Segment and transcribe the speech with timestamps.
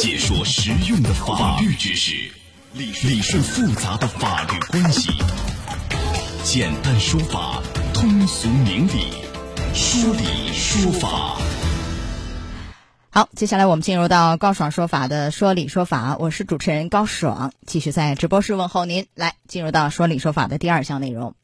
[0.00, 2.14] 解说实用的法律知识，
[2.72, 5.10] 理理顺复杂的法律关系，
[6.42, 7.62] 简单说法，
[7.92, 9.12] 通俗明理，
[9.74, 11.36] 说理说法。
[13.10, 19.06] 好，接下来我们进入到高爽说法的说理说法，我是主持人高爽，继续在直播室问候您。
[19.14, 21.34] 来，进入到说理说法的第二项内容。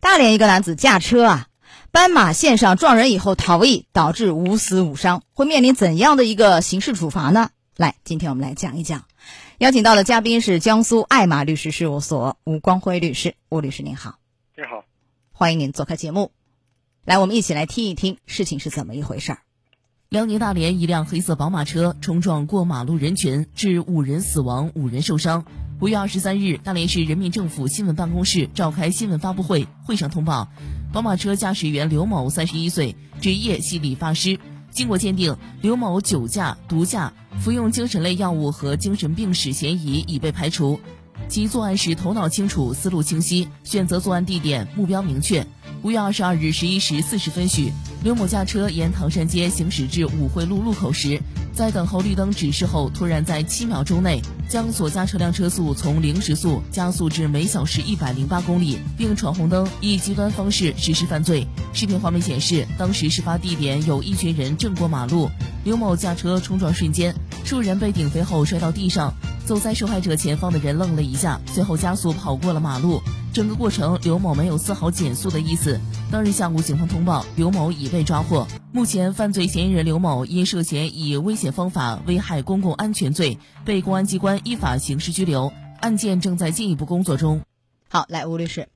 [0.00, 1.46] 大连一个男子驾车啊，
[1.90, 7.48] 斑马线上撞人以后逃逸，导致五死五伤，会面临怎样的一个刑事处罚呢？
[7.76, 9.04] 来，今天我们来讲一讲。
[9.58, 14.20] 邀请到的嘉宾是江苏爱玛律师事务所吴光辉律师，吴律师您好。
[14.56, 14.84] 你好，
[15.32, 16.30] 欢迎您做客节目。
[17.04, 19.38] 来，我们一起来听一听事情是怎么一回事儿。
[20.08, 25.44] 辽宁大连一辆黑色宝马车冲撞过马路人群，致五人死亡、五人受伤。
[25.80, 30.48] 五月二十三日，大连市人民政府新闻办公室召开新闻发布会，会上通报，
[30.92, 34.38] 宝马车驾驶员刘某，三十一岁，职业系理发师。
[34.74, 40.80] 经过鉴定，刘某酒驾、毒驾、服用精神类药物和精神病史嫌疑已被排除。
[41.28, 45.46] 其作案时头脑清楚、思路清晰，选择作案地点、目标明确。
[45.82, 47.70] 五月二十二日十一时四十分许，
[48.02, 51.20] 刘某驾车沿唐山街行驶至武惠路路口时，
[51.54, 61.46] 在等候绿灯指示后，突然在七秒钟内将所驾车辆车速从零时速加速至每小时一百零八公里，并闯红灯，以极端方式实施犯罪。
[61.72, 65.30] 视频画面显示，当时事发地点有一群人正过马路，
[65.62, 69.14] 刘某驾车冲撞瞬间，数人被顶飞后摔到地上。
[69.46, 73.00] 走在受害者前方的人愣了一下，随后加速跑过了马路。
[73.34, 75.80] 整个过程，刘某没有丝毫减速的意思。
[76.08, 78.46] 当日下午，警方通报刘某已被抓获。
[78.72, 85.52] 目前，犯罪嫌疑人刘某因涉嫌以危险方法危害公共安全罪，被公安机关依法刑事拘留。
[85.80, 87.42] 案件正在进一步工作中。
[87.88, 88.68] 好，来吴律师，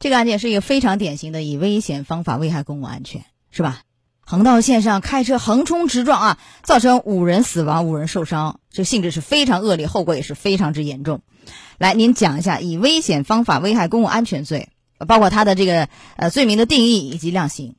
[0.00, 3.82] 这个案件是一个非常典型的以危险方法危害公共安全，是吧？
[4.30, 11.22] 横道线上开车横冲直撞啊，造成五人死亡、五人受伤，这性质是非常恶劣，后果也是非常之严重。
[11.80, 14.68] 来，您讲一下以危险方法危害公共安全罪，
[15.08, 17.74] 包括它的这个呃罪名的定义以及量刑。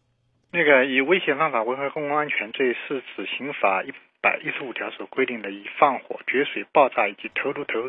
[0.52, 7.88] 那个以危险方法危害公共安全罪是指刑法一百一十五条所规定的以放火、决水、爆炸以及投毒、投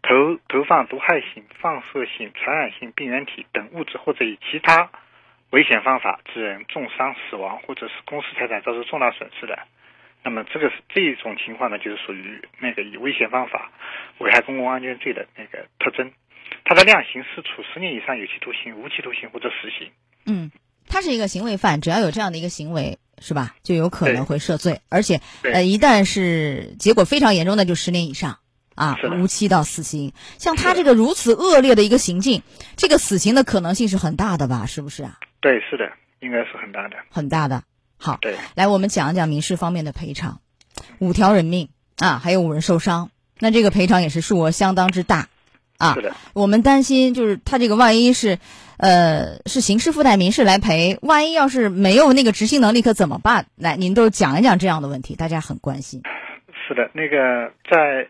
[0.00, 4.88] 投投放毒害性、放射性、传染性病原体等物质，或者以其他。
[5.54, 9.56] 危险方法致人重伤、死亡，或者是公私财产遭受重大损失的，
[10.24, 13.70] 那么这个是这种情况呢，就是属于那个以危险方法
[14.18, 16.10] 危害公共安全罪的那个特征。
[16.64, 19.92] 它的量刑是处十年以上有期徒刑、无期徒刑或者死刑。
[20.26, 20.50] 嗯，
[20.88, 28.38] 他是一个行为犯，只要有这样的一个行为，是吧，就有可能会涉罪，而且呃，一旦是结果非常严重，那就十年以上
[28.74, 30.12] 啊，无期到死刑。
[30.38, 32.42] 像他这个如此恶劣的一个行径，
[32.76, 34.66] 这个死刑的可能性是很大的吧？
[34.66, 35.20] 是不是啊？
[35.44, 37.62] 对，是的，应该是很大的，很大的。
[37.98, 40.40] 好，对，来，我们讲一讲民事方面的赔偿，
[41.00, 41.68] 五条人命
[41.98, 43.10] 啊，还有五人受伤，
[43.40, 45.28] 那这个赔偿也是数额相当之大，
[45.76, 46.16] 啊，是的。
[46.32, 48.38] 我们担心就是他这个万一是，
[48.78, 53.44] 呃，是刑事附带民事来赔，万一要是没有那个执行能力，可怎么办？
[53.54, 56.00] 来，您都讲一讲这样的问题，大家很关心。
[56.66, 58.08] 是的，那个在。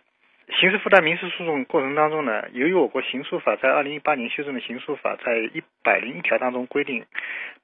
[0.60, 7.06] 刑事附带民事诉讼过程当中呢，由于我国刑诉法在二零一八年修正的刑诉法在一百零一条当中规定，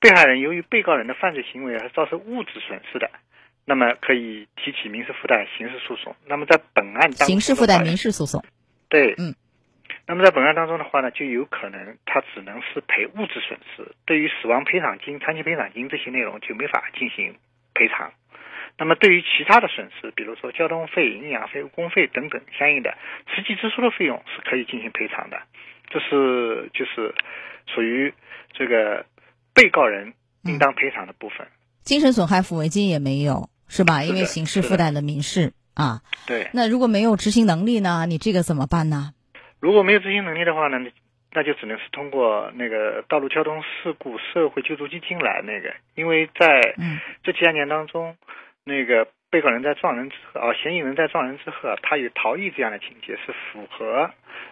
[0.00, 3.10] 被害人由于被告人的犯罪行为而造成物质损失的，
[3.66, 6.16] 那么可以提起民事附带刑事诉讼。
[6.26, 8.42] 那么在本案当中，刑事附带民事诉讼，
[8.88, 9.34] 对，嗯，
[10.06, 17.36] 那么在本案当中的话呢，就有可能他只能是赔物质损失，对于死亡赔偿金、残疾赔偿金这些内容就没法进行
[17.74, 18.12] 赔偿。
[18.80, 22.96] 那么对于其他的损失，比如说交通费、营养费、误工费等等相应的
[23.28, 25.36] 实际支出的费用是可以进行赔偿的，
[25.90, 27.14] 这是就是
[27.66, 28.14] 属于
[28.54, 29.04] 这个
[29.52, 30.14] 被告人
[30.44, 31.46] 应当赔偿的部分。
[31.82, 34.02] 精神损害抚慰金也没有是吧？
[34.02, 36.00] 因为刑事附带的民事啊。
[36.26, 36.48] 对。
[36.54, 38.06] 那如果没有执行能力呢？
[38.08, 39.12] 你这个怎么办呢？
[39.60, 40.78] 如果没有执行能力的话呢，
[41.34, 46.74] 那就只能是通过那个道路交通事故社会救助基金来那个，因为在
[47.22, 48.16] 这几年当中。
[48.64, 54.10] 那个被告人在撞人之后啊，嫌疑人在撞人之后啊，他有逃逸这样的情节，是符合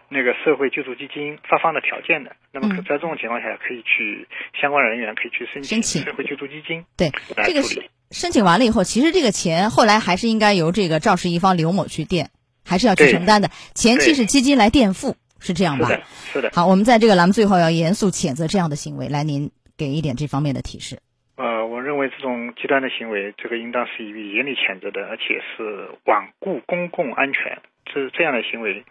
[0.08, 2.34] 那个社会救助基金发放的条件的。
[2.52, 4.26] 那么在这种情况下，可以去
[4.60, 6.84] 相关人员可以去申请社会救助基金。
[6.96, 7.10] 对，
[7.44, 12.30] 这个是申请完了以后，其实这个钱后来还是应该由这个肇事一方刘某去垫，
[12.64, 13.50] 还是要去承担的。
[13.74, 15.90] 前期是基金来垫付，是这样吧？
[16.32, 16.50] 是的。
[16.54, 20.98] 好，我们在这个栏目最后要严肃谴责这样的行为，来，您给一点这方面的提示。
[21.78, 28.84] 呃，我认为这种极端的行为，这个应当是予以严厉谴责的，而且是罔顾公共安全，这这样的行为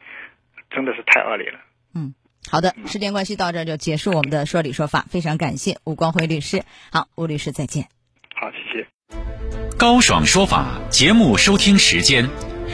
[0.70, 1.60] 真的是太恶劣了。
[1.94, 2.14] 嗯，
[2.50, 6.64] 好的，时间关系到这就结束我们的说理说法，非常感谢吴光辉律师。
[6.92, 7.84] 好，吴律师再见。
[8.34, 8.88] 好，谢谢。
[9.78, 12.26] 高爽说法节目收听时间。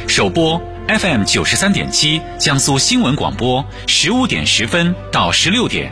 [0.08, 5.92] 首播 FM 九十三点七江苏新闻广播十五点十分到十六点，